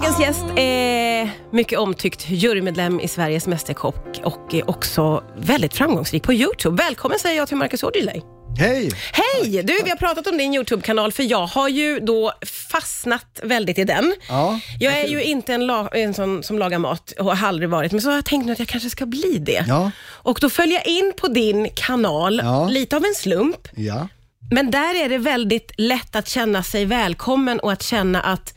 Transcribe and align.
Dagens 0.00 0.20
gäst 0.20 0.44
är 0.56 1.30
mycket 1.52 1.78
omtyckt 1.78 2.30
jurymedlem 2.30 3.00
i 3.00 3.08
Sveriges 3.08 3.46
Mästerkock 3.46 4.20
och 4.24 4.54
är 4.54 4.70
också 4.70 5.24
väldigt 5.36 5.74
framgångsrik 5.74 6.22
på 6.22 6.32
Youtube. 6.32 6.82
Välkommen 6.82 7.18
säger 7.18 7.36
jag 7.36 7.48
till 7.48 7.56
Marcus 7.56 7.84
Aujalay. 7.84 8.22
Hej! 8.58 8.90
Hej! 9.12 9.62
Du, 9.62 9.80
vi 9.84 9.90
har 9.90 9.96
pratat 9.96 10.26
om 10.26 10.38
din 10.38 10.54
Youtube-kanal 10.54 11.12
för 11.12 11.22
jag 11.22 11.46
har 11.46 11.68
ju 11.68 12.00
då 12.00 12.32
fastnat 12.70 13.40
väldigt 13.42 13.78
i 13.78 13.84
den. 13.84 14.14
Ja, 14.28 14.60
Jag 14.80 14.98
är 15.00 15.06
ju 15.08 15.22
inte 15.22 15.54
en, 15.54 15.70
en 15.92 16.14
sån 16.14 16.42
som 16.42 16.58
lagar 16.58 16.78
mat 16.78 17.12
och 17.18 17.36
har 17.36 17.48
aldrig 17.48 17.68
varit, 17.70 17.92
men 17.92 18.00
så 18.00 18.08
har 18.08 18.14
jag 18.14 18.24
tänkt 18.24 18.46
nu 18.46 18.52
att 18.52 18.58
jag 18.58 18.68
kanske 18.68 18.90
ska 18.90 19.06
bli 19.06 19.38
det. 19.40 19.64
Ja. 19.68 19.90
Och 20.06 20.38
då 20.40 20.50
följer 20.50 20.74
jag 20.78 20.86
in 20.86 21.12
på 21.16 21.28
din 21.28 21.68
kanal, 21.74 22.40
Ja. 22.44 22.68
lite 22.68 22.96
av 22.96 23.04
en 23.04 23.14
slump, 23.14 23.68
ja. 23.76 24.08
men 24.50 24.70
där 24.70 25.04
är 25.04 25.08
det 25.08 25.18
väldigt 25.18 25.72
lätt 25.76 26.16
att 26.16 26.28
känna 26.28 26.62
sig 26.62 26.84
välkommen 26.84 27.60
och 27.60 27.72
att 27.72 27.82
känna 27.82 28.20
att 28.20 28.54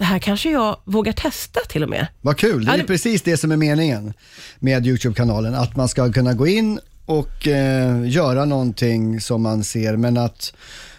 det 0.00 0.06
här 0.06 0.18
kanske 0.18 0.50
jag 0.50 0.76
vågar 0.84 1.12
testa 1.12 1.60
till 1.68 1.82
och 1.82 1.88
med. 1.88 2.06
Vad 2.20 2.36
kul. 2.36 2.64
Det 2.64 2.72
är 2.72 2.84
precis 2.84 3.22
det 3.22 3.36
som 3.36 3.52
är 3.52 3.56
meningen 3.56 4.12
med 4.58 4.86
Youtube-kanalen. 4.86 5.54
Att 5.54 5.76
man 5.76 5.88
ska 5.88 6.12
kunna 6.12 6.34
gå 6.34 6.46
in 6.46 6.80
och 7.06 7.48
eh, 7.48 8.08
göra 8.08 8.44
någonting 8.44 9.20
som 9.20 9.42
man 9.42 9.64
ser, 9.64 9.96
men 9.96 10.16
att 10.16 10.52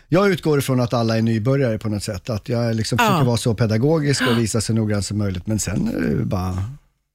jag 0.07 0.31
utgår 0.31 0.59
ifrån 0.59 0.79
att 0.79 0.93
alla 0.93 1.17
är 1.17 1.21
nybörjare 1.21 1.77
på 1.77 1.89
något 1.89 2.03
sätt. 2.03 2.29
Att 2.29 2.49
jag 2.49 2.75
liksom 2.75 2.97
Ja. 3.01 3.05
försöker 3.07 3.25
vara 3.25 3.37
så 3.37 3.53
pedagogisk 3.53 4.21
och 4.31 4.37
visa 4.37 4.61
så 4.61 4.73
noggrant 4.73 5.05
som 5.05 5.17
möjligt, 5.17 5.47
men 5.47 5.59
sen 5.59 5.87
är 5.87 6.15
det 6.15 6.25
bara 6.25 6.63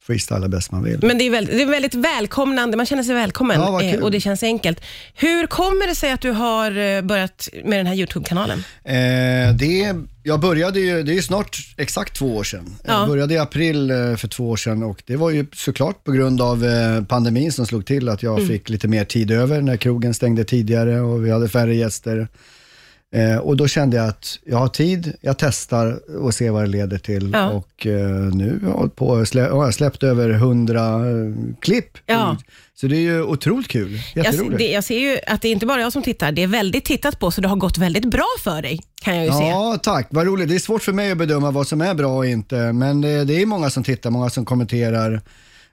freestyla 0.06 0.48
bäst 0.48 0.72
man 0.72 0.84
vill. 0.84 0.98
Men 1.02 1.18
det 1.18 1.24
är 1.26 1.30
väldigt, 1.30 1.56
det 1.56 1.62
är 1.62 1.66
väldigt 1.66 1.94
välkomnande, 1.94 2.76
man 2.76 2.86
känner 2.86 3.02
sig 3.02 3.14
välkommen 3.14 3.60
Ja, 3.60 3.82
eh, 3.82 4.00
och 4.02 4.10
det 4.10 4.20
känns 4.20 4.42
enkelt. 4.42 4.80
Hur 5.14 5.46
kommer 5.46 5.86
det 5.86 5.94
sig 5.94 6.12
att 6.12 6.20
du 6.20 6.30
har 6.30 6.78
eh, 6.78 7.02
börjat 7.02 7.48
med 7.64 7.78
den 7.78 7.86
här 7.86 7.94
Youtube-kanalen? 7.94 8.58
Eh, 8.84 9.54
det, 9.54 9.94
jag 10.22 10.40
började 10.40 10.80
ju, 10.80 11.02
det 11.02 11.16
är 11.18 11.22
snart 11.22 11.56
exakt 11.76 12.16
två 12.16 12.36
år 12.36 12.44
sedan. 12.44 12.76
Ja. 12.84 12.92
Jag 13.00 13.08
började 13.08 13.34
i 13.34 13.38
april 13.38 13.90
eh, 13.90 14.16
för 14.16 14.28
två 14.28 14.50
år 14.50 14.56
sedan 14.56 14.82
och 14.82 15.02
det 15.06 15.16
var 15.16 15.30
ju 15.30 15.46
såklart 15.52 16.04
på 16.04 16.12
grund 16.12 16.40
av 16.40 16.64
pandemin 17.08 17.52
som 17.52 17.66
slog 17.66 17.86
till 17.86 18.08
att 18.08 18.22
jag 18.22 18.36
Mm. 18.36 18.48
fick 18.48 18.68
lite 18.68 18.88
mer 18.88 19.04
tid 19.04 19.30
över 19.30 19.60
när 19.60 19.76
krogen 19.76 20.14
stängde 20.14 20.44
tidigare 20.44 21.00
och 21.00 21.26
vi 21.26 21.30
hade 21.30 21.48
färre 21.48 21.74
gäster. 21.74 22.28
Eh, 23.16 23.36
och 23.36 23.56
då 23.56 23.68
kände 23.68 23.96
jag 23.96 24.08
att 24.08 24.38
jag 24.44 24.58
har 24.58 24.68
tid, 24.68 25.12
jag 25.20 25.38
testar 25.38 26.16
och 26.18 26.34
ser 26.34 26.50
vad 26.50 26.62
det 26.62 26.66
leder 26.66 26.98
till. 26.98 27.30
Ja. 27.32 27.50
Och 27.50 27.86
eh, 27.86 28.08
nu 28.10 28.60
har 28.62 28.68
jag, 28.70 28.76
hållit 28.76 28.96
på, 28.96 29.26
slä, 29.26 29.42
har 29.42 29.64
jag 29.64 29.74
släppt 29.74 30.02
över 30.02 30.30
100 30.30 30.80
eh, 30.80 31.54
klipp. 31.60 31.98
Ja. 32.06 32.36
Så 32.74 32.86
det 32.86 32.96
är 32.96 33.00
ju 33.00 33.22
otroligt 33.22 33.68
kul, 33.68 34.00
Jag, 34.14 34.58
det, 34.58 34.70
jag 34.70 34.84
ser 34.84 34.98
ju 34.98 35.18
att 35.26 35.42
det 35.42 35.48
är 35.48 35.52
inte 35.52 35.66
bara 35.66 35.80
jag 35.80 35.92
som 35.92 36.02
tittar, 36.02 36.32
det 36.32 36.42
är 36.42 36.46
väldigt 36.46 36.84
tittat 36.84 37.18
på, 37.18 37.30
så 37.30 37.40
det 37.40 37.48
har 37.48 37.56
gått 37.56 37.78
väldigt 37.78 38.04
bra 38.04 38.26
för 38.44 38.62
dig, 38.62 38.80
kan 39.02 39.16
jag 39.16 39.24
ju 39.24 39.32
se. 39.32 39.48
Ja, 39.48 39.78
tack. 39.82 40.06
Vad 40.10 40.26
roligt. 40.26 40.48
Det 40.48 40.54
är 40.54 40.58
svårt 40.58 40.82
för 40.82 40.92
mig 40.92 41.10
att 41.10 41.18
bedöma 41.18 41.50
vad 41.50 41.66
som 41.66 41.80
är 41.80 41.94
bra 41.94 42.16
och 42.16 42.26
inte, 42.26 42.72
men 42.72 43.00
det, 43.00 43.24
det 43.24 43.42
är 43.42 43.46
många 43.46 43.70
som 43.70 43.84
tittar, 43.84 44.10
många 44.10 44.30
som 44.30 44.44
kommenterar. 44.44 45.20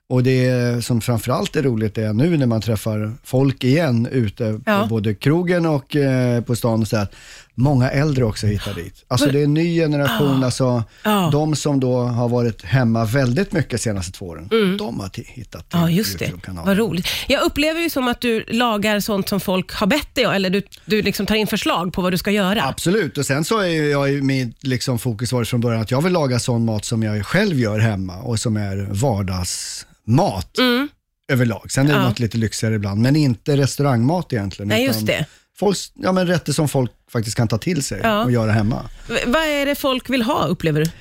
Och 0.09 0.23
det 0.23 0.85
som 0.85 1.01
framförallt 1.01 1.55
är 1.55 1.63
roligt 1.63 1.97
är 1.97 2.13
nu 2.13 2.37
när 2.37 2.45
man 2.45 2.61
träffar 2.61 3.13
folk 3.23 3.63
igen 3.63 4.07
ute 4.11 4.59
Ja. 4.65 4.81
på 4.81 4.87
både 4.87 5.13
krogen 5.15 5.65
och 5.65 5.95
eh, 5.95 6.41
på 6.43 6.55
stan 6.55 6.81
och 6.81 6.87
så 6.87 6.97
att 6.97 7.15
många 7.55 7.89
äldre 7.91 8.25
också 8.25 8.47
hittar 8.47 8.73
dit. 8.73 9.03
Alltså 9.07 9.29
det 9.31 9.39
är 9.39 9.43
en 9.43 9.53
ny 9.53 9.75
generation, 9.79 10.43
alltså 10.43 10.83
Ja. 11.03 11.29
de 11.31 11.55
som 11.55 11.79
då 11.79 11.99
har 12.01 12.29
varit 12.29 12.65
hemma 12.65 13.05
väldigt 13.05 13.51
mycket 13.51 13.71
de 13.71 13.77
senaste 13.77 14.11
två 14.11 14.25
åren, 14.25 14.47
de 14.77 14.99
har 14.99 15.09
hittat 15.15 15.69
till 15.69 15.77
Mm. 15.79 15.89
Ja, 15.89 15.95
just 15.97 16.19
det. 16.19 16.31
Vad 16.65 16.77
roligt. 16.77 17.07
Jag 17.27 17.43
upplever 17.43 17.81
ju 17.81 17.89
som 17.89 18.07
att 18.07 18.21
du 18.21 18.43
lagar 18.47 18.99
sånt 18.99 19.29
som 19.29 19.39
folk 19.39 19.71
har 19.73 19.87
bett 19.87 20.15
dig 20.15 20.23
eller 20.25 20.49
du, 20.49 20.61
du 20.85 21.01
liksom 21.01 21.25
tar 21.25 21.35
in 21.35 21.47
förslag 21.47 21.93
på 21.93 22.01
vad 22.01 22.13
du 22.13 22.17
ska 22.17 22.31
göra. 22.31 22.63
Absolut, 22.63 23.17
och 23.17 23.25
sen 23.25 23.43
så 23.43 23.59
är 23.59 23.89
jag, 23.91 24.11
ju- 24.11 24.21
mitt 24.21 24.63
liksom 24.67 24.99
fokus 24.99 25.31
varit 25.31 25.47
från 25.49 25.61
början 25.61 25.81
att 25.81 25.91
jag 25.91 26.01
vill 26.01 26.13
laga 26.13 26.39
sån 26.39 26.65
mat 26.65 26.85
som 26.85 27.03
jag 27.03 27.25
själv 27.25 27.59
gör 27.59 27.79
hemma 27.79 28.15
och 28.17 28.39
som 28.39 28.57
är 28.57 28.87
vardagsmat 28.91 30.57
överlag. 31.31 31.71
Sen 31.71 31.83
är 31.83 31.87
det 31.87 31.93
Mm. 31.93 32.03
Ja. 32.03 32.09
något 32.09 32.19
lite 32.19 32.37
lyxigare 32.37 32.75
ibland, 32.75 33.01
men 33.01 33.15
inte 33.15 33.57
restaurangmat 33.57 34.33
egentligen. 34.33 34.69
Nej, 34.69 34.85
just 34.85 35.05
det. 35.05 35.25
Folk, 35.59 35.77
ja, 35.93 36.11
men 36.11 36.27
rätter 36.27 36.53
som 36.53 36.69
folk 36.69 36.91
faktiskt 37.11 37.37
kan 37.37 37.47
ta 37.47 37.57
till 37.57 37.83
sig 37.83 37.99
Ja. 38.03 38.23
och 38.23 38.31
göra 38.31 38.51
hemma. 38.51 38.89
V- 39.09 39.19
vad 39.27 39.43
är 39.43 39.65
det 39.65 39.75
folk 39.75 40.09
vill 40.09 40.21
ha, 40.21 40.45
upplever 40.47 40.79
du? 40.85 40.91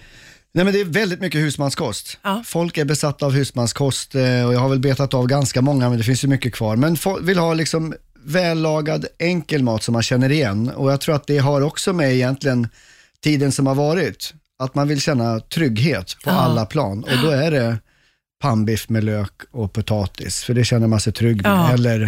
Nej, 0.55 0.65
men 0.65 0.75
det 0.75 0.81
är 0.81 0.85
väldigt 0.85 1.21
mycket 1.21 1.41
husmanskost. 1.41 2.19
Ja. 2.23 2.43
Folk 2.47 2.79
är 2.79 2.85
besatta 2.85 3.27
av 3.27 3.33
husmanskost 3.33 4.15
eh, 4.15 4.23
och 4.47 4.55
jag 4.55 4.61
har 4.61 4.69
väl 4.69 4.79
betat 4.79 5.15
av 5.15 5.27
ganska 5.27 5.63
många, 5.63 5.89
men 5.89 5.99
det 5.99 6.05
finns 6.05 6.25
ju 6.25 6.29
mycket 6.29 6.55
kvar. 6.55 6.77
Men 6.77 6.97
folk 6.97 7.29
vill 7.29 7.39
ha 7.39 7.55
liksom 7.55 7.95
vällagad, 8.25 9.07
enkel 9.19 9.63
mat 9.63 9.83
som 9.83 9.93
man 9.93 10.03
känner 10.03 10.33
igen. 10.33 10.71
Och 10.71 10.93
jag 10.93 11.01
tror 11.01 11.15
att 11.15 11.27
det 11.27 11.39
har 11.39 11.61
också 11.61 11.93
med 11.93 12.13
egentligen 12.15 12.69
tiden 13.25 13.53
som 13.53 13.67
har 13.67 13.75
varit. 13.75 14.35
Att 14.59 14.75
man 14.75 14.89
vill 14.89 15.01
känna 15.01 15.41
trygghet 15.41 16.17
på 16.25 16.31
alla 16.31 16.67
plan. 16.67 17.05
Och 17.05 17.19
då 17.23 17.31
är 17.31 17.51
det 17.51 17.77
pannbiff 18.43 18.89
med 18.89 19.05
lök 19.05 19.33
och 19.51 19.73
potatis, 19.73 20.43
för 20.45 20.55
det 20.55 20.65
känner 20.65 20.87
man 20.87 21.01
sig 21.01 21.13
trygg 21.13 21.43
med. 21.43 21.53
Ja. 21.53 21.73
Eller 21.73 22.01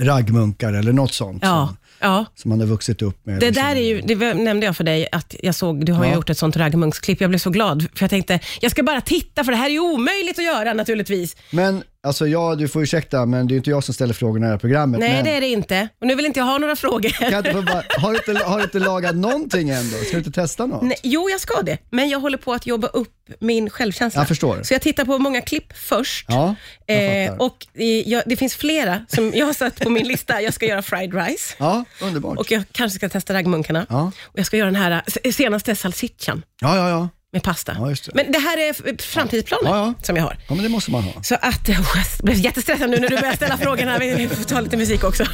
raggmunkar 0.00 0.72
eller 0.72 0.92
något 0.92 1.14
sånt 1.14 1.42
Ja, 1.42 1.66
som, 1.66 1.76
ja. 2.00 2.24
som 2.34 2.48
man 2.48 2.60
har 2.60 2.66
vuxit 2.66 3.02
upp 3.02 3.26
med. 3.26 3.40
Det 3.40 3.50
där 3.50 3.76
är 3.76 3.80
ju, 3.80 4.00
det 4.00 4.34
nämnde 4.34 4.66
jag 4.66 4.76
för 4.76 4.84
dig, 4.84 5.08
att 5.12 5.34
jag 5.42 5.54
såg, 5.54 5.86
du 5.86 5.92
har 5.92 6.04
Ja. 6.04 6.14
gjort 6.14 6.30
ett 6.30 6.38
sånt 6.38 6.56
raggmunksklipp. 6.56 7.20
Jag 7.20 7.30
blev 7.30 7.38
så 7.38 7.50
glad, 7.50 7.82
för 7.94 8.02
jag 8.02 8.10
tänkte, 8.10 8.40
jag 8.60 8.70
ska 8.70 8.82
bara 8.82 9.00
titta, 9.00 9.44
för 9.44 9.52
det 9.52 9.58
här 9.58 9.66
är 9.66 9.70
ju 9.72 9.80
omöjligt 9.80 10.38
att 10.38 10.44
göra 10.44 10.72
naturligtvis. 10.72 11.36
Men 11.50 11.82
alltså 12.02 12.26
ja, 12.26 12.54
du 12.54 12.68
får 12.68 12.82
ursäkta, 12.82 13.26
men 13.26 13.48
det 13.48 13.54
är 13.54 13.56
inte 13.56 13.70
jag 13.70 13.84
som 13.84 13.94
ställer 13.94 14.14
frågorna 14.14 14.46
i 14.46 14.48
det 14.48 14.52
här 14.52 14.58
programmet. 14.58 15.00
Nej, 15.00 15.12
men... 15.12 15.24
det 15.24 15.30
är 15.30 15.40
det 15.40 15.46
inte. 15.46 15.88
Och 16.00 16.06
nu 16.06 16.14
vill 16.14 16.26
inte 16.26 16.40
jag 16.40 16.46
ha 16.46 16.58
några 16.58 16.76
frågor. 16.76 17.08
Kan 17.08 17.38
inte 17.38 17.52
få 17.52 17.62
bara, 17.62 17.82
har, 17.98 18.12
du 18.12 18.32
inte, 18.32 18.44
har 18.44 18.58
du 18.58 18.64
inte 18.64 18.78
lagat 18.78 19.16
någonting 19.16 19.68
ändå? 19.68 19.96
Ska 19.96 20.10
du 20.12 20.18
inte 20.18 20.30
testa 20.30 20.66
något? 20.66 20.82
Nej, 20.82 20.96
jo, 21.02 21.30
jag 21.30 21.40
ska 21.40 21.62
det, 21.62 21.78
men 21.90 22.08
jag 22.08 22.20
håller 22.20 22.38
på 22.38 22.52
att 22.52 22.66
jobba 22.66 22.86
upp 22.86 23.12
min 23.40 23.70
självkänsla. 23.70 24.20
Jag 24.20 24.28
förstår. 24.28 24.62
Så 24.62 24.74
jag 24.74 24.82
tittar 24.82 25.04
på 25.04 25.18
många 25.18 25.40
klipp 25.40 25.72
först. 25.72 26.26
Ja, 26.28 26.54
jag 26.86 27.26
Eh, 27.26 27.32
och 27.36 27.66
eh, 27.74 27.84
jag, 27.84 28.22
det 28.26 28.36
finns 28.36 28.54
flera 28.54 29.06
som 29.08 29.32
jag 29.34 29.46
har 29.46 29.52
satt 29.52 29.80
på 29.80 29.90
min 29.90 30.08
lista. 30.08 30.40
Jag 30.42 30.54
ska 30.54 30.66
göra 30.66 30.82
fried 30.82 31.14
rice 31.14 31.54
Ja, 31.58 31.84
underbart. 32.02 32.38
och 32.38 32.50
jag 32.50 32.62
kanske 32.72 32.96
ska 32.96 33.08
testa 33.08 33.34
raggmunkarna. 33.34 33.86
Ja. 33.88 34.12
Och 34.22 34.38
jag 34.38 34.46
ska 34.46 34.56
göra 34.56 34.70
den 34.70 34.80
här 34.82 35.02
eh, 35.24 35.32
senaste 35.32 35.76
salsichan 35.76 36.42
Ja, 36.60 36.76
ja, 36.76 36.88
ja. 36.90 37.08
Med 37.36 37.42
pasta. 37.42 37.76
Ja, 37.78 37.88
just 37.88 38.04
det. 38.04 38.12
Men 38.14 38.32
det 38.32 38.38
här 38.38 38.58
är 38.58 38.70
f- 38.70 39.00
framtidsplaner 39.00 39.70
Ja, 39.70 39.76
ja. 39.76 39.94
som 40.02 40.16
jag 40.16 40.22
har. 40.22 40.36
Ja, 40.48 40.54
men 40.54 40.62
det 40.64 40.68
måste 40.68 40.90
man 40.90 41.02
ha. 41.02 41.22
Så 41.22 41.34
att, 41.34 41.68
oh, 41.68 41.74
jag 41.74 42.24
blev 42.24 42.36
jättestressad 42.38 42.90
nu 42.90 42.96
när 43.00 43.08
du 43.08 43.16
börjar 43.18 43.36
ställa 43.36 43.56
frågorna. 43.58 43.98
Vi 43.98 44.14
vi 44.14 44.28
får 44.28 44.44
ta 44.44 44.60
lite 44.60 44.76
musik 44.76 45.04
också. 45.04 45.24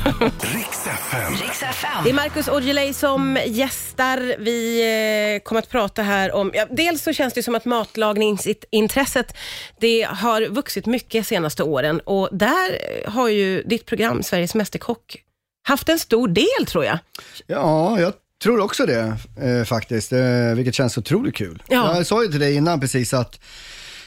Riks 0.40 1.62
FM. 1.62 1.90
Det 2.04 2.10
är 2.10 2.14
Marcus 2.14 2.48
Aujalay 2.48 2.92
som 2.94 3.38
gästar. 3.46 4.36
Vi 4.38 4.80
eh, 5.36 5.42
kommer 5.44 5.58
att 5.58 5.68
prata 5.68 6.02
här 6.02 6.32
om... 6.32 6.50
Ja, 6.54 6.66
dels 6.70 7.02
så 7.02 7.12
känns 7.12 7.34
det 7.34 7.42
som 7.42 7.54
att 7.54 7.64
matlagningsintresset 7.64 9.36
det 9.80 10.02
har 10.10 10.42
vuxit 10.48 10.86
mycket 10.86 11.26
senaste 11.26 11.62
åren 11.62 12.00
och 12.00 12.28
där 12.32 12.78
eh, 13.04 13.12
har 13.12 13.28
ju 13.28 13.62
ditt 13.62 13.86
program 13.86 14.22
Sveriges 14.22 14.54
Mästerkock 14.54 15.16
haft 15.68 15.88
en 15.88 15.98
stor 15.98 16.28
del 16.28 16.66
tror 16.66 16.84
jag. 16.84 16.98
Ja, 17.46 18.00
jag 18.00 18.12
tror 18.42 18.60
också 18.60 18.86
det 18.86 19.16
eh, 19.40 19.64
faktiskt, 19.64 20.12
eh, 20.12 20.54
vilket 20.56 20.74
känns 20.74 20.98
otroligt 20.98 21.34
kul. 21.34 21.62
Ja. 21.68 21.96
Jag 21.96 22.06
sa 22.06 22.22
ju 22.22 22.30
till 22.30 22.40
dig 22.40 22.54
innan 22.54 22.80
precis 22.80 23.14
att 23.14 23.40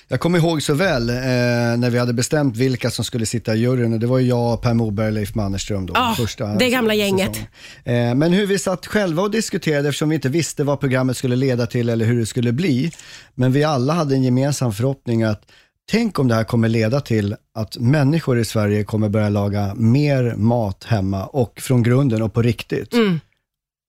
jag 0.08 0.20
kommer 0.20 0.40
ihåg 0.40 0.62
så 0.64 0.74
väl 0.74 1.10
eh, 1.10 1.16
när 1.78 1.90
vi 1.90 2.00
hade 2.00 2.14
bestämt 2.14 2.58
vilka 2.58 2.92
som 2.92 3.06
skulle 3.06 3.26
sitta 3.26 3.56
i 3.56 3.60
juryn. 3.60 3.94
och 3.94 4.00
Det 4.00 4.08
var 4.08 4.20
ju 4.20 4.28
jag, 4.28 4.62
Per 4.62 4.74
Morberg 4.74 5.08
och 5.08 5.14
Leif 5.14 5.36
Mannerström. 5.36 5.86
Då, 5.86 5.94
Ja, 5.96 6.16
det 6.60 6.70
gamla 6.70 6.94
gänget. 6.94 7.38
Eh, 7.84 8.16
men 8.16 8.34
hur 8.34 8.46
vi 8.46 8.60
satt 8.60 8.86
själva 8.86 9.22
och 9.24 9.32
diskuterade 9.32 9.90
eftersom 9.90 10.10
vi 10.10 10.16
inte 10.16 10.30
visste 10.30 10.64
vad 10.64 10.80
programmet 10.80 11.18
skulle 11.18 11.36
leda 11.36 11.68
till 11.68 11.90
eller 11.90 12.06
hur 12.06 12.20
det 12.20 12.26
skulle 12.26 12.52
bli. 12.52 12.92
Men 13.36 13.52
vi 13.52 13.64
alla 13.64 13.94
hade 13.94 14.16
en 14.16 14.24
gemensam 14.24 14.74
förhoppning 14.74 15.24
att 15.24 15.42
tänk 15.92 16.20
om 16.20 16.28
det 16.28 16.36
här 16.36 16.44
kommer 16.44 16.70
leda 16.70 17.02
till 17.02 17.36
att 17.56 17.78
människor 17.78 18.40
i 18.40 18.46
Sverige 18.46 18.84
kommer 18.84 19.10
börja 19.10 19.30
laga 19.30 19.74
mer 19.76 20.36
mat 20.36 20.84
hemma 20.84 21.26
och 21.26 21.62
från 21.62 21.84
grunden 21.84 22.22
och 22.22 22.34
på 22.34 22.42
riktigt. 22.42 22.94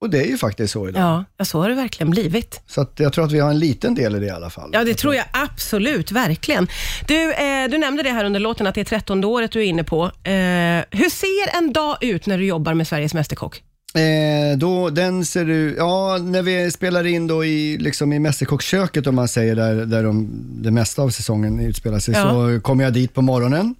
Och 0.00 0.10
det 0.10 0.18
är 0.22 0.26
ju 0.26 0.38
faktiskt 0.38 0.72
så 0.72 0.88
idag. 0.88 1.24
Ja, 1.38 1.44
så 1.44 1.60
har 1.60 1.68
det 1.68 1.74
verkligen 1.74 2.10
blivit. 2.10 2.60
Så 2.66 2.80
att 2.80 2.92
jag 2.96 3.12
tror 3.12 3.24
att 3.24 3.32
vi 3.32 3.38
har 3.38 3.50
en 3.50 3.58
liten 3.58 3.94
del 3.94 4.16
i 4.16 4.18
det 4.18 4.26
i 4.26 4.30
alla 4.30 4.50
fall. 4.50 4.70
Ja, 4.72 4.84
det 4.84 4.94
tror 4.94 5.14
jag 5.14 5.24
absolut, 5.32 6.12
verkligen. 6.12 6.68
Du, 7.06 7.32
eh, 7.32 7.68
du 7.70 7.78
nämnde 7.78 8.02
det 8.02 8.10
här 8.10 8.24
under 8.24 8.40
låten, 8.40 8.66
att 8.66 8.74
det 8.74 8.80
är 8.80 8.84
13 8.84 9.24
året 9.24 9.50
du 9.52 9.60
är 9.60 9.64
inne 9.64 9.84
på. 9.84 10.04
Eh, 10.04 10.84
hur 10.90 11.10
ser 11.10 11.58
en 11.58 11.72
dag 11.72 11.96
ut 12.00 12.26
när 12.26 12.38
du 12.38 12.46
jobbar 12.46 12.74
med 12.74 12.88
Sveriges 12.88 13.14
Mästerkock? 13.14 13.62
Eh, 13.94 14.58
då, 14.58 14.90
den 14.90 15.24
ser 15.24 15.44
du, 15.44 15.74
ja, 15.78 16.18
när 16.18 16.42
vi 16.42 16.70
spelar 16.70 17.06
in 17.06 17.26
då 17.26 17.44
i, 17.44 17.78
liksom 17.78 18.12
i 18.12 18.18
Mästerkocksköket 18.18 19.06
om 19.06 19.14
man 19.14 19.28
säger, 19.28 19.56
där, 19.56 19.74
där 19.74 20.02
de, 20.02 20.28
det 20.62 20.70
mesta 20.70 21.02
av 21.02 21.10
säsongen 21.10 21.60
utspelar 21.60 21.98
sig, 21.98 22.14
Ja. 22.14 22.30
så 22.30 22.60
kommer 22.62 22.84
jag 22.84 22.92
dit 22.92 23.14
på 23.14 23.22
morgonen. 23.22 23.74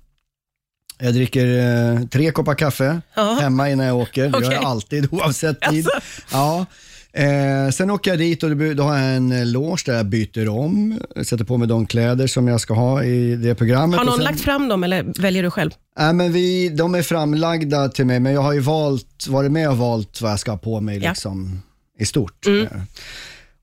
Jag 0.98 1.14
dricker 1.14 1.46
eh, 1.94 2.06
tre 2.06 2.30
koppar 2.30 2.54
kaffe 2.54 3.00
Ja. 3.16 3.38
hemma 3.40 3.70
innan 3.70 3.86
jag 3.86 3.96
åker. 3.96 4.22
Det 4.22 4.28
gör 4.28 4.38
Okej. 4.38 4.52
jag 4.54 4.64
alltid 4.64 5.08
oavsett 5.12 5.60
tid. 5.60 5.86
Ja. 6.32 6.66
Eh, 7.12 7.70
sen 7.70 7.90
åker 7.90 8.10
jag 8.10 8.18
dit 8.18 8.42
och 8.42 8.56
då 8.56 8.74
då 8.74 8.82
har 8.82 8.98
jag 8.98 9.16
en 9.16 9.32
eh, 9.32 9.46
loge 9.46 9.82
där 9.86 9.94
jag 9.96 10.06
byter 10.06 10.48
om, 10.48 11.00
sätter 11.24 11.44
på 11.44 11.56
mig 11.56 11.68
de 11.68 11.86
kläder 11.86 12.26
som 12.26 12.48
jag 12.48 12.60
ska 12.60 12.74
ha 12.74 13.04
i 13.04 13.36
det 13.36 13.54
programmet. 13.54 13.96
Har 13.98 14.04
och 14.04 14.06
någon 14.10 14.16
sen, 14.16 14.24
lagt 14.24 14.40
fram 14.40 14.68
dem 14.68 14.84
eller 14.84 15.20
väljer 15.22 15.42
du 15.42 15.50
själv? 15.50 15.70
Nej, 15.98 16.12
men 16.12 16.32
vi, 16.32 16.68
de 16.68 16.94
är 16.94 17.02
framlagda 17.02 17.88
till 17.88 18.06
mig, 18.06 18.20
men 18.20 18.32
jag 18.32 18.40
har 18.42 18.52
ju 18.52 18.60
valt, 18.60 19.26
varit 19.28 19.52
med 19.52 19.68
och 19.70 19.78
valt 19.78 20.20
vad 20.20 20.30
jag 20.30 20.40
ska 20.40 20.50
ha 20.50 20.58
på 20.58 20.80
mig 20.80 20.98
Ja. 21.02 21.08
liksom, 21.10 21.62
i 21.98 22.04
stort. 22.06 22.46
Mm. 22.46 22.62
Eh, 22.62 22.70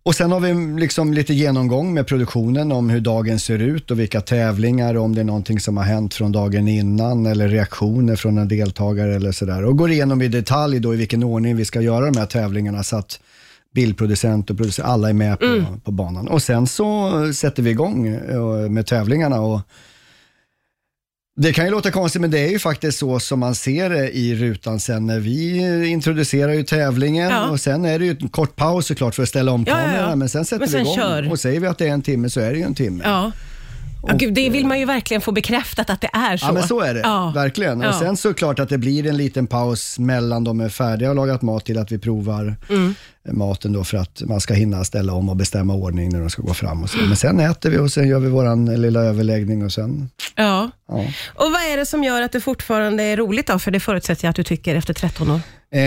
Och 0.05 0.15
sen 0.15 0.31
har 0.31 0.39
vi 0.39 0.79
liksom 0.79 1.13
lite 1.13 1.33
genomgång 1.33 1.93
med 1.93 2.07
produktionen 2.07 2.71
om 2.71 2.89
hur 2.89 2.99
dagen 2.99 3.39
ser 3.39 3.59
ut 3.59 3.91
och 3.91 3.99
vilka 3.99 4.21
tävlingar, 4.21 4.97
om 4.97 5.15
det 5.15 5.21
är 5.21 5.25
någonting 5.25 5.59
som 5.59 5.77
har 5.77 5.83
hänt 5.83 6.13
från 6.13 6.31
dagen 6.31 6.67
innan 6.67 7.25
eller 7.25 7.47
reaktioner 7.47 8.15
från 8.15 8.37
en 8.37 8.47
deltagare 8.47 9.15
eller 9.15 9.31
sådär. 9.31 9.65
Och 9.65 9.77
går 9.77 9.91
igenom 9.91 10.21
i 10.21 10.27
detalj 10.27 10.79
då 10.79 10.93
i 10.93 10.97
vilken 10.97 11.23
ordning 11.23 11.55
vi 11.55 11.65
ska 11.65 11.81
göra 11.81 12.05
de 12.05 12.19
här 12.19 12.25
tävlingarna 12.25 12.83
så 12.83 12.97
att 12.97 13.19
bildproducent 13.73 14.49
och 14.49 14.57
producent, 14.57 14.87
alla 14.87 15.09
är 15.09 15.13
med 15.13 15.39
på, 15.39 15.65
på 15.83 15.91
banan. 15.91 16.27
Och 16.27 16.43
sen 16.43 16.67
så 16.67 17.11
sätter 17.33 17.63
vi 17.63 17.69
igång 17.69 18.07
eh, 18.07 18.69
med 18.69 18.87
tävlingarna 18.87 19.41
och 19.41 19.61
det 21.35 21.53
kan 21.53 21.65
ju 21.65 21.71
låta 21.71 21.91
konstigt, 21.91 22.21
men 22.21 22.31
det 22.31 22.39
är 22.39 22.49
ju 22.49 22.59
faktiskt 22.59 22.99
så 22.99 23.19
som 23.19 23.39
man 23.39 23.55
ser 23.55 23.89
det 23.89 24.17
i 24.17 24.35
rutan 24.35 24.79
sen 24.79 25.07
när 25.07 25.19
vi 25.19 25.57
introducerar 25.87 26.53
ju 26.53 26.63
tävlingen 26.63 27.29
Ja. 27.29 27.49
och 27.49 27.59
sen 27.59 27.85
är 27.85 27.99
det 27.99 28.05
ju 28.05 28.11
en 28.21 28.29
kort 28.29 28.55
paus 28.55 28.85
såklart 28.87 29.15
för 29.15 29.23
att 29.23 29.29
ställa 29.29 29.51
om 29.51 29.63
Ja, 29.67 29.81
ja, 29.81 30.09
ja. 30.09 30.15
men 30.15 30.29
sen 30.29 30.45
sätter 30.45 30.59
Men 30.59 30.69
sen 30.69 30.79
vi 30.83 30.85
igång 30.85 30.95
kör. 30.95 31.31
och 31.31 31.39
säger 31.39 31.59
vi 31.59 31.67
att 31.67 31.77
det 31.77 31.87
är 31.87 31.91
en 31.93 32.01
timme 32.01 32.29
så 32.29 32.39
är 32.39 32.51
det 32.51 32.57
ju 32.57 32.63
en 32.63 32.75
timme. 32.75 33.03
Ja, 34.07 34.13
gud, 34.13 34.33
det 34.33 34.49
vill 34.49 34.65
man 34.67 34.79
ju 34.79 34.85
verkligen 34.85 35.21
få 35.21 35.31
bekräftat 35.31 35.89
att 35.89 36.01
det 36.01 36.09
är 36.13 36.37
så. 36.37 36.45
Ja, 36.45 36.51
men 36.51 36.63
så 36.63 36.79
är 36.81 36.93
det. 36.93 36.99
Ja. 36.99 37.31
Verkligen. 37.35 37.81
Ja. 37.81 37.89
Och 37.89 37.95
sen 37.95 38.17
såklart 38.17 38.59
att 38.59 38.69
det 38.69 38.77
blir 38.77 39.07
en 39.07 39.17
liten 39.17 39.47
paus 39.47 39.99
mellan 39.99 40.43
de 40.43 40.59
är 40.59 40.69
färdiga 40.69 41.09
och 41.09 41.15
lagat 41.15 41.41
mat 41.41 41.65
till 41.65 41.77
att 41.77 41.91
vi 41.91 41.97
provar 41.99 42.55
Mm. 42.69 42.95
maten 43.31 43.73
då 43.73 43.83
för 43.83 43.97
att 43.97 44.21
man 44.25 44.41
ska 44.41 44.53
hinna 44.53 44.83
ställa 44.83 45.13
om 45.13 45.29
och 45.29 45.35
bestämma 45.35 45.73
ordning 45.73 46.09
när 46.11 46.19
de 46.19 46.29
ska 46.29 46.41
gå 46.41 46.53
fram 46.53 46.83
och 46.83 46.89
så. 46.89 46.97
Men 46.97 47.15
sen 47.15 47.39
äter 47.39 47.69
vi 47.69 47.77
och 47.77 47.91
sen 47.91 48.07
gör 48.07 48.19
vi 48.19 48.29
våran 48.29 48.81
lilla 48.81 48.99
överläggning 48.99 49.65
och 49.65 49.71
sen, 49.71 50.09
Ja. 50.35 50.71
ja. 50.87 51.05
Och 51.35 51.51
vad 51.51 51.61
är 51.61 51.77
det 51.77 51.85
som 51.85 52.03
gör 52.03 52.21
att 52.21 52.31
det 52.31 52.41
fortfarande 52.41 53.03
är 53.03 53.17
roligt 53.17 53.47
då? 53.47 53.59
För 53.59 53.71
det 53.71 53.79
förutsätter 53.79 54.25
jag 54.25 54.29
att 54.29 54.35
du 54.35 54.43
tycker 54.43 54.75
efter 54.75 54.93
13 54.93 55.29
år. 55.31 55.35
Eh, 55.35 55.81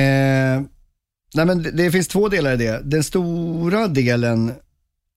nej 1.35 1.47
men 1.47 1.63
det, 1.63 1.71
det 1.71 1.91
finns 1.91 2.09
två 2.09 2.29
delar 2.29 2.53
i 2.53 2.57
det. 2.57 2.81
Den 2.85 3.05
stora 3.05 3.89
delen 3.89 4.53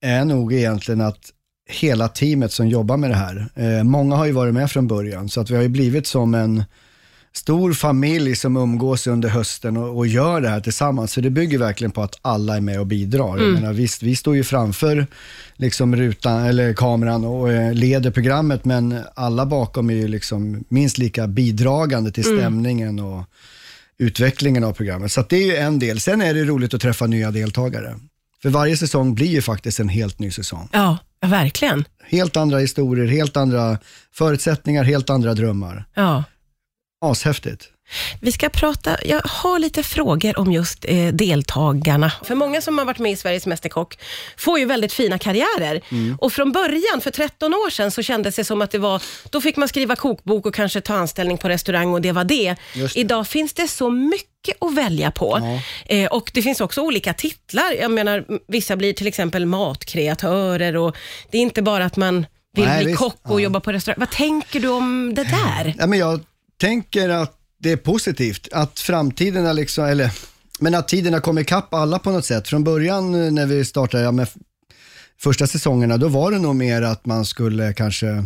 är 0.02 0.26
nog 0.26 0.54
egentligen 0.54 1.02
att 1.02 1.20
hela 1.70 2.08
teamet 2.08 2.52
som 2.52 2.68
jobbar 2.68 2.98
med 2.98 3.10
det 3.10 3.16
här, 3.16 3.48
eh, 3.56 3.84
många 3.84 4.16
har 4.16 4.26
ju 4.26 4.32
varit 4.32 4.54
med 4.54 4.72
från 4.72 4.88
början, 4.88 5.30
så 5.30 5.42
att 5.42 5.50
vi 5.50 5.56
har 5.56 5.62
ju 5.62 5.70
blivit 5.70 6.08
som 6.08 6.36
en 6.36 6.64
stor 7.34 7.74
familj 7.74 8.36
som 8.36 8.58
umgås 8.58 9.08
under 9.08 9.30
hösten 9.30 9.78
och, 9.78 9.98
och 9.98 10.08
gör 10.08 10.42
det 10.42 10.50
här 10.50 10.60
tillsammans. 10.60 11.14
Så 11.14 11.22
det 11.22 11.30
bygger 11.30 11.58
verkligen 11.58 11.92
på 11.92 12.02
att 12.02 12.20
alla 12.22 12.58
är 12.58 12.62
med 12.62 12.80
och 12.80 12.88
bidrar. 12.88 13.38
Jag 13.38 13.54
menar, 13.54 13.74
visst, 13.74 14.04
vi 14.04 14.16
står 14.16 14.36
ju 14.36 14.44
framför 14.44 15.08
liksom 15.56 15.96
rutan, 15.96 16.46
eller 16.46 16.74
kameran 16.74 17.26
och 17.26 17.52
eh, 17.52 17.74
leder 17.74 18.12
programmet, 18.12 18.66
men 18.66 19.00
alla 19.16 19.46
bakom 19.46 19.90
är 19.90 19.94
ju 19.94 20.08
liksom 20.08 20.64
minst 20.70 20.98
lika 20.98 21.28
bidragande 21.28 22.12
till 22.12 22.24
stämningen 22.24 23.00
och 23.00 23.24
utvecklingen 23.98 24.64
av 24.64 24.74
programmet. 24.74 25.12
Så 25.12 25.22
att 25.22 25.30
det 25.30 25.38
är 25.38 25.46
ju 25.46 25.56
en 25.56 25.80
del. 25.80 26.00
Sen 26.00 26.22
är 26.22 26.34
det 26.34 26.44
roligt 26.44 26.74
att 26.74 26.82
träffa 26.82 27.08
nya 27.08 27.32
deltagare. 27.32 27.96
För 28.42 28.50
varje 28.50 28.78
säsong 28.78 29.16
blir 29.16 29.28
ju 29.28 29.42
faktiskt 29.42 29.80
en 29.80 29.90
helt 29.90 30.20
ny 30.20 30.32
säsong. 30.32 30.70
Ja, 30.72 30.98
ja 31.22 31.28
verkligen. 31.28 31.86
Helt 32.04 32.38
andra 32.38 32.58
historier, 32.58 33.08
helt 33.08 33.38
andra 33.38 33.78
förutsättningar, 34.14 34.84
helt 34.84 35.10
andra 35.10 35.34
drömmar. 35.34 35.86
Ja. 35.94 36.24
Ashäftigt. 37.02 37.70
Vi 38.22 38.32
ska 38.32 38.50
prata, 38.50 38.98
jag 39.06 39.22
har 39.26 39.60
lite 39.60 39.84
frågor 39.84 40.40
om 40.40 40.52
just 40.52 40.86
eh, 40.88 41.08
deltagarna. 41.08 42.12
För 42.24 42.36
många 42.36 42.62
som 42.62 42.78
har 42.78 42.86
varit 42.86 43.00
med 43.00 43.12
i 43.12 43.16
Sveriges 43.16 43.46
Mästerkock 43.46 43.98
får 44.38 44.60
ju 44.60 44.66
väldigt 44.66 44.94
fina 44.94 45.18
karriärer. 45.18 45.82
Mm. 45.92 46.18
Och 46.22 46.34
från 46.34 46.52
början, 46.52 47.02
för 47.02 47.12
13 47.12 47.54
år 47.54 47.70
sedan, 47.70 47.92
så 47.92 48.02
kändes 48.02 48.36
det 48.36 48.44
som 48.44 48.62
att 48.62 48.72
det 48.72 48.78
var, 48.78 49.02
då 49.30 49.42
fick 49.42 49.58
man 49.58 49.68
skriva 49.68 49.96
kokbok 49.96 50.46
och 50.46 50.56
kanske 50.56 50.82
ta 50.82 50.94
anställning 50.94 51.38
på 51.38 51.50
restaurang 51.50 51.94
och 51.94 52.02
det 52.02 52.12
var 52.12 52.24
det. 52.24 52.56
Det. 52.74 52.96
Idag 52.96 53.28
finns 53.28 53.54
det 53.54 53.68
så 53.68 53.90
mycket 53.90 54.29
att 54.60 54.74
välja 54.76 55.12
på. 55.12 55.38
Ja. 55.42 55.62
Eh, 55.96 56.08
och 56.08 56.32
det 56.34 56.42
finns 56.42 56.62
också 56.62 56.82
olika 56.82 57.14
titlar. 57.14 57.72
Jag 57.80 57.92
menar, 57.92 58.26
vissa 58.48 58.76
blir 58.76 58.94
till 58.94 59.08
exempel 59.08 59.46
matkreatörer 59.46 60.76
och 60.78 60.96
det 61.32 61.38
är 61.38 61.42
inte 61.42 61.62
bara 61.62 61.86
att 61.86 61.98
man 61.98 62.26
vill 62.56 62.66
Nej, 62.66 62.78
bli 62.84 62.86
visst. 62.92 63.00
kock 63.00 63.20
och 63.24 63.40
Ja. 63.40 63.44
jobba 63.44 63.60
på 63.60 63.72
restaurang. 63.72 64.00
Vad 64.00 64.10
tänker 64.12 64.60
du 64.60 64.68
om 64.68 65.14
det 65.16 65.24
där? 65.24 65.76
Ja, 65.78 65.88
men 65.88 66.00
jag 66.00 66.20
tänker 66.62 67.10
att 67.10 67.36
det 67.60 67.72
är 67.72 67.78
positivt 67.78 68.48
att 68.52 68.80
framtiden 68.80 69.46
är 69.46 69.54
liksom, 69.54 69.86
eller 69.86 70.12
men 70.60 70.76
att 70.76 70.88
tiden 70.88 71.14
har 71.14 71.22
kommit 71.22 71.42
ikapp 71.48 71.74
alla 71.74 72.00
på 72.00 72.12
något 72.12 72.26
sätt. 72.26 72.48
Från 72.48 72.64
början 72.64 73.26
eh, 73.26 73.32
när 73.32 73.46
vi 73.46 73.66
startade 73.66 74.04
ja, 74.04 74.12
med 74.12 74.28
första 75.22 75.48
säsongerna, 75.48 75.98
då 75.98 76.08
var 76.08 76.32
det 76.32 76.40
nog 76.40 76.56
mer 76.56 76.82
att 76.82 77.06
man 77.06 77.26
skulle 77.26 77.74
kanske 77.74 78.26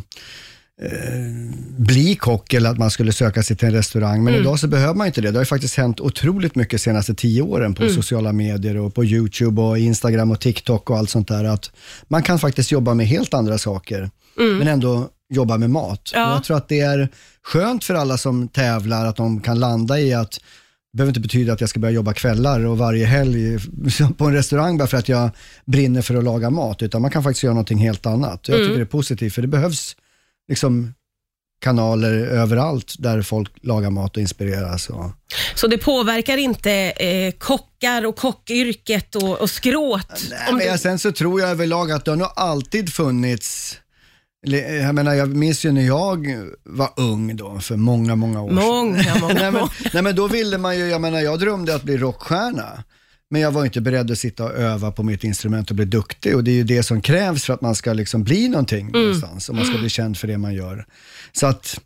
bli 1.78 2.16
kock 2.16 2.54
eller 2.54 2.70
att 2.70 2.78
man 2.78 2.92
skulle 2.92 3.14
söka 3.14 3.44
sig 3.44 3.58
till 3.58 3.68
en 3.68 3.74
restaurang. 3.74 4.24
Men 4.24 4.36
idag 4.36 4.60
så 4.60 4.68
behöver 4.68 4.94
man 4.94 5.08
inte 5.08 5.22
det. 5.22 5.32
Det 5.32 5.38
har 5.38 5.42
ju 5.42 5.46
faktiskt 5.46 5.78
hänt 5.78 6.00
otroligt 6.00 6.56
mycket 6.56 6.72
de 6.72 6.78
senaste 6.78 7.16
tio 7.16 7.42
åren 7.42 7.74
på 7.74 7.90
sociala 7.90 8.34
medier 8.34 8.78
och 8.78 8.94
på 8.96 9.06
YouTube 9.06 9.62
och 9.62 9.80
Instagram 9.80 10.32
och 10.32 10.40
TikTok 10.40 10.90
och 10.90 10.98
allt 10.98 11.10
sånt 11.10 11.28
där. 11.28 11.44
Att 11.44 11.72
man 12.08 12.24
kan 12.24 12.40
faktiskt 12.40 12.72
jobba 12.72 12.94
med 12.94 13.08
helt 13.08 13.34
andra 13.34 13.58
saker, 13.58 14.10
men 14.38 14.68
ändå 14.68 15.10
jobba 15.34 15.58
med 15.58 15.70
mat. 15.70 16.12
Ja. 16.14 16.34
Jag 16.34 16.44
tror 16.44 16.58
att 16.58 16.70
det 16.70 16.80
är 16.80 17.10
skönt 17.44 17.84
för 17.84 17.94
alla 17.94 18.18
som 18.18 18.48
tävlar 18.48 19.06
att 19.06 19.16
de 19.16 19.42
kan 19.42 19.60
landa 19.60 20.00
i 20.00 20.14
att 20.14 20.32
det 20.32 20.98
behöver 20.98 21.10
inte 21.10 21.20
betyda 21.20 21.54
att 21.54 21.62
jag 21.62 21.70
ska 21.70 21.80
börja 21.80 21.94
jobba 21.94 22.14
kvällar 22.14 22.66
och 22.66 22.78
varje 22.78 23.06
helg 23.06 23.60
på 24.18 24.26
en 24.26 24.34
restaurang 24.34 24.78
bara 24.78 24.88
för 24.88 24.98
att 24.98 25.10
jag 25.10 25.30
brinner 25.66 26.02
för 26.02 26.16
att 26.16 26.24
laga 26.24 26.50
mat, 26.50 26.82
utan 26.82 27.02
man 27.02 27.12
kan 27.12 27.24
faktiskt 27.24 27.44
göra 27.44 27.54
någonting 27.54 27.78
helt 27.78 28.06
annat. 28.06 28.48
Jag 28.48 28.58
tycker 28.58 28.76
det 28.76 28.82
är 28.82 28.86
positivt, 28.86 29.34
för 29.34 29.42
det 29.42 29.48
behövs 29.48 29.96
liksom 30.50 30.94
kanaler 31.62 32.14
överallt 32.14 32.96
där 33.00 33.22
folk 33.22 33.52
lagar 33.62 33.90
mat 33.90 34.16
och 34.16 34.22
inspireras. 34.22 34.90
Och... 34.90 35.12
Så 35.56 35.68
det 35.68 35.78
påverkar 35.78 36.38
inte 36.38 36.72
eh, 36.92 37.32
kockar 37.32 38.06
och 38.06 38.16
kockyrket 38.16 39.16
och, 39.16 39.42
och 39.42 39.50
skråt? 39.50 40.24
Nej, 40.30 40.54
men 40.54 40.72
du- 40.72 40.78
sen 40.78 41.00
så 41.00 41.12
tror 41.12 41.42
jag 41.42 41.50
överlag 41.50 41.92
att 41.92 42.06
det 42.06 42.12
har 42.12 42.16
nog 42.16 42.30
alltid 42.36 42.94
funnits 42.94 43.80
jag 44.46 44.96
menar, 44.96 45.14
jag 45.14 45.30
minns 45.36 45.66
ju 45.66 45.72
när 45.72 45.82
jag 45.82 46.28
var 46.64 46.90
ung 46.96 47.36
då, 47.36 47.60
för 47.60 47.76
många, 47.76 48.16
många 48.16 48.42
år 48.42 48.50
sedan. 48.50 48.56
Många, 48.56 49.16
många, 49.22 49.34
nej, 49.42 49.52
men, 49.52 49.68
nej 49.94 50.04
men 50.04 50.16
då 50.16 50.28
ville 50.28 50.58
man 50.58 50.78
ju, 50.78 50.86
jag 50.90 51.02
menar 51.02 51.22
jag 51.22 51.40
drömde 51.40 51.76
att 51.76 51.84
bli 51.84 51.98
rockstjärna. 51.98 52.84
Men 53.34 53.42
jag 53.42 53.52
var 53.52 53.66
inte 53.66 53.82
beredd 53.82 54.12
att 54.12 54.20
sitta 54.20 54.44
och 54.44 54.52
öva 54.54 54.92
på 54.92 55.04
mitt 55.04 55.24
instrument 55.24 55.70
och 55.70 55.76
bli 55.76 55.86
duktig. 55.86 56.36
Och 56.36 56.44
det 56.44 56.52
är 56.52 56.56
ju 56.56 56.64
det 56.64 56.84
som 56.84 57.02
krävs 57.02 57.44
för 57.44 57.54
att 57.54 57.62
man 57.62 57.76
ska 57.76 57.94
liksom 57.94 58.24
bli 58.24 58.50
någonting 58.50 58.88
Mm. 58.88 59.02
någonstans. 59.02 59.50
Och 59.50 59.56
man 59.56 59.66
ska 59.66 59.78
bli 59.78 59.90
känd 59.90 60.18
för 60.18 60.28
det 60.28 60.38
man 60.38 60.54
gör. 60.54 60.86
Så 61.32 61.48
att, 61.48 61.80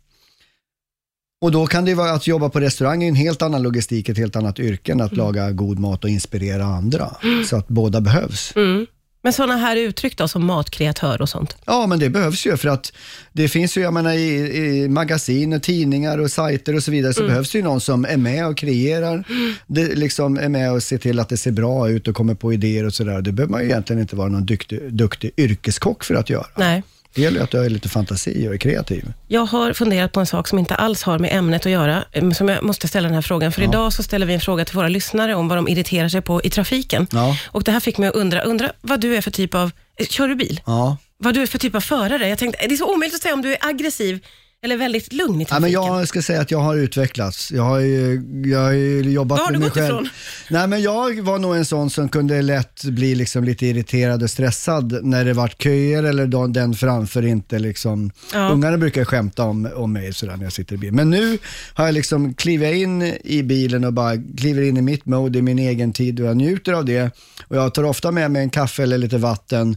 och 1.40 1.52
då 1.52 1.66
kan 1.66 1.84
det 1.84 1.94
vara 1.94 2.10
att 2.12 2.26
jobba 2.26 2.48
på 2.48 2.60
restaurang 2.60 3.02
är 3.04 3.08
en 3.08 3.14
helt 3.14 3.42
annan 3.42 3.62
logistik, 3.62 4.08
ett 4.08 4.18
helt 4.18 4.36
annat 4.36 4.58
yrke 4.58 4.92
än 4.92 5.00
att 5.00 5.12
Mm. 5.12 5.24
laga 5.24 5.50
god 5.50 5.78
mat 5.78 6.04
och 6.04 6.10
inspirera 6.10 6.64
andra. 6.64 7.16
Så 7.46 7.56
att 7.56 7.68
båda 7.68 8.00
behövs. 8.00 8.52
Mm. 8.56 8.86
Men 9.28 9.32
sådana 9.32 9.56
här 9.56 9.76
uttryck 9.76 10.16
då, 10.16 10.28
som 10.28 10.46
matkreatör 10.46 11.22
och 11.22 11.28
sånt? 11.28 11.56
Ja, 11.64 11.86
men 11.86 11.98
det 11.98 12.10
behövs 12.10 12.46
ju 12.46 12.56
för 12.56 12.68
att 12.68 12.92
det 13.32 13.48
finns 13.48 13.76
ju, 13.76 13.80
jag 13.80 13.94
menar 13.94 14.12
i, 14.12 14.56
i 14.56 14.88
magasin 14.88 15.52
och 15.52 15.62
tidningar 15.62 16.18
och 16.18 16.30
sajter 16.30 16.74
och 16.74 16.82
så 16.82 16.90
vidare, 16.90 17.14
så 17.14 17.22
behövs 17.22 17.52
det 17.52 17.58
ju 17.58 17.64
någon 17.64 17.80
som 17.80 18.04
är 18.04 18.16
med 18.16 18.46
och 18.46 18.56
kreerar, 18.56 19.24
det 19.66 19.94
liksom 19.94 20.38
är 20.38 20.48
med 20.48 20.72
och 20.72 20.82
ser 20.82 20.98
till 20.98 21.20
att 21.20 21.28
det 21.28 21.36
ser 21.36 21.50
bra 21.50 21.88
ut 21.88 22.08
och 22.08 22.14
kommer 22.14 22.34
på 22.34 22.52
idéer 22.52 22.84
och 22.84 22.94
sådär. 22.94 23.22
Det 23.22 23.32
behöver 23.32 23.50
man 23.50 23.60
ju 23.60 23.66
egentligen 23.66 24.02
inte 24.02 24.16
vara 24.16 24.28
någon 24.28 24.46
duktig, 24.46 24.92
duktig 24.92 25.30
yrkeskock 25.36 26.04
för 26.04 26.14
att 26.14 26.30
göra. 26.30 26.46
Nej. 26.56 26.82
Det 27.14 27.22
gäller 27.22 27.40
att 27.40 27.50
du 27.50 27.58
har 27.58 27.68
lite 27.68 27.88
fantasi 27.88 28.48
och 28.48 28.54
är 28.54 28.58
kreativ. 28.58 29.12
Jag 29.28 29.46
har 29.46 29.72
funderat 29.72 30.12
på 30.12 30.20
en 30.20 30.26
sak 30.26 30.48
som 30.48 30.58
inte 30.58 30.74
alls 30.74 31.02
har 31.02 31.18
med 31.18 31.32
ämnet 31.32 31.66
att 31.66 31.72
göra, 31.72 32.04
eh, 32.12 32.30
som 32.30 32.48
jag 32.48 32.62
måste 32.62 32.88
ställa 32.88 33.08
den 33.08 33.14
här 33.14 33.22
frågan. 33.22 33.52
För 33.52 33.62
idag 33.62 33.92
så 33.92 34.02
ställer 34.02 34.26
vi 34.26 34.34
en 34.34 34.40
fråga 34.40 34.64
till 34.64 34.76
våra 34.76 34.88
lyssnare 34.88 35.34
om 35.34 35.48
vad 35.48 35.58
de 35.58 35.68
irriterar 35.68 36.08
sig 36.08 36.20
på 36.20 36.42
i 36.42 36.50
trafiken. 36.50 37.06
Ja. 37.10 37.36
Och 37.46 37.64
det 37.64 37.72
här 37.72 37.80
fick 37.80 37.98
mig 37.98 38.08
att 38.08 38.14
undra, 38.14 38.40
undra 38.40 38.72
vad 38.80 39.00
du 39.00 39.16
är 39.16 39.20
för 39.20 39.30
typ 39.30 39.54
av, 39.54 39.70
eh, 40.00 40.06
kör 40.06 40.28
du 40.28 40.34
bil? 40.34 40.60
Ja. 40.66 40.96
Vad 41.18 41.34
du 41.34 41.42
är 41.42 41.46
för 41.46 41.58
typ 41.58 41.74
av 41.74 41.80
förare? 41.80 42.28
Jag 42.28 42.38
tänkte, 42.38 42.66
det 42.66 42.74
är 42.74 42.76
så 42.76 42.94
omöjligt 42.94 43.14
att 43.14 43.22
säga 43.22 43.34
om 43.34 43.42
du 43.42 43.52
är 43.52 43.58
aggressiv 43.60 44.20
eller 44.64 44.76
väldigt 44.76 45.12
lugn 45.12 45.40
i 45.40 45.44
Ja, 45.44 45.48
trafiken. 45.48 45.62
men 45.62 45.72
jag 45.98 46.08
ska 46.08 46.22
säga 46.22 46.40
att 46.40 46.50
jag 46.50 46.58
har 46.58 46.76
utvecklats. 46.76 47.52
Jag 47.52 47.62
har 47.62 47.78
ju, 47.80 48.22
jag 48.46 48.58
har 48.60 48.72
ju 48.72 49.02
jobbat 49.02 49.38
Var 49.38 49.44
har 49.44 49.52
med 49.52 49.60
du 49.60 49.64
mig 49.64 49.68
gått 49.68 49.78
själv. 49.78 49.86
ifrån? 49.94 50.08
Nej, 50.50 50.66
men 50.66 50.82
jag 50.82 51.20
var 51.22 51.38
nog 51.38 51.56
en 51.56 51.64
sån 51.64 51.90
som 51.90 52.08
kunde 52.08 52.42
lätt 52.42 52.84
bli 52.84 53.14
liksom 53.14 53.44
lite 53.44 53.66
irriterad 53.66 54.22
och 54.22 54.30
stressad 54.30 55.04
när 55.04 55.24
det 55.24 55.32
vart 55.32 55.62
köer 55.62 56.02
eller 56.02 56.26
då 56.26 56.46
den 56.46 56.74
framför 56.74 57.26
inte 57.26 57.58
liksom. 57.58 58.10
Ja. 58.32 58.48
Ungarna 58.50 58.78
brukar 58.78 59.04
skämta 59.04 59.42
om, 59.44 59.68
om 59.74 59.92
mig 59.92 60.14
sådär 60.14 60.36
när 60.36 60.44
jag 60.44 60.52
sitter 60.52 60.74
i 60.74 60.78
bilen. 60.78 60.96
Men 60.96 61.10
nu 61.10 61.38
har 61.74 61.84
jag 61.84 61.94
liksom 61.94 62.34
klivit 62.34 62.74
in 62.74 63.02
i 63.24 63.42
bilen 63.42 63.84
och 63.84 63.92
bara 63.92 64.12
kliver 64.36 64.62
in 64.62 64.76
i 64.76 64.82
mitt 64.82 65.06
mode 65.06 65.38
i 65.38 65.42
min 65.42 65.58
egen 65.58 65.92
tid 65.92 66.20
och 66.20 66.26
jag 66.26 66.36
njuter 66.36 66.72
av 66.72 66.84
det. 66.84 67.10
Och 67.48 67.56
jag 67.56 67.74
tar 67.74 67.84
ofta 67.84 68.10
med 68.10 68.30
mig 68.30 68.42
en 68.42 68.50
kaffe 68.50 68.82
eller 68.82 68.98
lite 68.98 69.18
vatten 69.18 69.76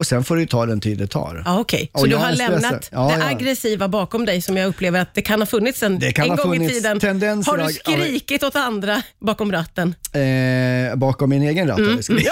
och 0.00 0.06
sen 0.06 0.24
får 0.24 0.36
det 0.36 0.40
ju 0.42 0.46
ta 0.48 0.66
den 0.66 0.80
tid 0.80 0.98
det 0.98 1.06
tar. 1.06 1.42
Ja, 1.44 1.58
Okej, 1.58 1.90
så 1.94 2.04
du 2.04 2.10
jag 2.10 2.18
har 2.18 2.28
är 2.30 2.34
stressad. 2.34 2.62
lämnat 2.62 2.88
Ja, 2.92 3.12
det 3.16 3.20
ja. 3.24 3.30
aggressiva 3.30 3.88
bakom 3.88 4.24
dig 4.24 4.42
som 4.42 4.56
jag 4.56 4.66
upplever 4.68 5.00
att 5.00 5.14
det 5.14 5.22
kan 5.22 5.40
ha 5.40 5.46
funnits 5.46 5.82
en, 5.82 5.98
Det 5.98 6.12
kan 6.12 6.24
en 6.24 6.30
ha 6.30 6.36
gång 6.36 6.54
i 6.54 6.58
funnits 6.58 6.74
tiden. 6.74 7.00
tendenser 7.00 7.50
Har 7.50 7.58
du 7.58 7.64
av- 7.64 7.68
skrikit 7.68 8.42
åt 8.42 8.56
andra 8.56 9.02
bakom 9.20 9.52
ratten? 9.52 9.94
Eh, 10.12 10.96
bakom 10.96 11.30
min 11.30 11.42
egen 11.42 11.68
ratt 11.68 12.04
skrikit. 12.04 12.26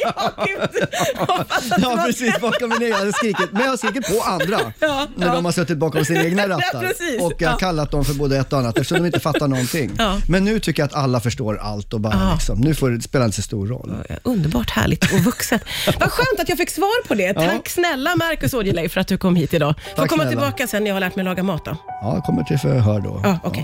ja, 0.00 0.32
gud. 0.46 0.86
Hoppas 1.16 1.56
att 1.56 1.68
det 1.70 1.76
Ja 1.82 1.96
var- 1.96 2.06
precis, 2.06 2.40
bakom 2.40 2.68
min 2.68 2.82
egen. 2.82 2.96
Jag 3.06 3.14
skrikit, 3.16 3.52
men 3.52 3.62
jag 3.62 3.70
har 3.70 3.76
skrikit 3.76 4.06
på 4.16 4.22
andra 4.22 4.58
Ja, 4.80 5.06
när 5.16 5.26
ja. 5.26 5.34
de 5.34 5.44
har 5.44 5.52
suttit 5.52 5.78
bakom 5.78 6.04
sina 6.04 6.24
egna 6.24 6.42
Ja, 6.42 6.48
rattar. 6.48 6.80
precis. 6.80 7.20
och 7.22 7.32
jag 7.38 7.48
har 7.48 7.54
Ja. 7.54 7.58
kallat 7.58 7.90
dem 7.90 8.04
för 8.04 8.14
både 8.14 8.36
ett 8.38 8.52
och 8.52 8.58
annat 8.58 8.78
eftersom 8.78 8.98
de 8.98 9.06
inte 9.06 9.20
fattar 9.20 9.48
någonting. 9.48 9.90
Ja. 9.98 10.16
Men 10.28 10.44
nu 10.44 10.60
tycker 10.60 10.82
jag 10.82 10.86
att 10.88 10.94
alla 10.94 11.20
förstår 11.20 11.56
allt 11.58 11.92
och 11.94 12.00
bara 12.00 12.14
Ja. 12.14 12.32
liksom, 12.34 12.60
nu 12.60 12.74
får 12.74 12.90
det 12.90 13.02
spela 13.02 13.24
inte 13.24 13.36
så 13.36 13.42
stor 13.42 13.66
roll. 13.66 13.94
Underbart 14.22 14.70
härligt 14.70 15.12
och 15.12 15.20
vuxet. 15.20 15.62
Vad 16.00 16.10
skönt 16.30 16.40
att 16.40 16.48
jag 16.48 16.58
fick 16.58 16.70
svar 16.70 17.08
på 17.08 17.14
det. 17.14 17.34
Tack 17.34 17.68
snälla 17.68 18.16
Marcus 18.16 18.54
Aujalay 18.54 18.88
för 18.88 19.00
att 19.00 19.08
du 19.08 19.18
kom 19.18 19.36
hit 19.36 19.54
idag. 19.54 19.74
Får 19.90 19.96
Tack 19.96 20.10
komma 20.10 20.22
snälla. 20.22 20.30
tillbaka 20.40 20.66
sen 20.66 20.84
när 20.84 20.90
jag 20.90 20.94
har 20.94 21.00
lärt 21.00 21.16
mig 21.16 21.24
laga 21.24 21.42
mat 21.42 21.64
då. 21.64 21.76
Ja, 21.86 22.14
jag 22.14 22.24
kommer 22.24 22.42
till 22.42 22.58
förhör 22.58 23.00
då. 23.00 23.20
Ja, 23.24 23.38
okej. 23.42 23.50